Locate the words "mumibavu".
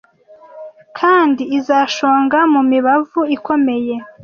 2.53-3.21